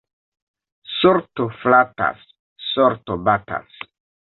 [0.93, 2.27] Sorto flatas,
[2.73, 3.83] sorto batas.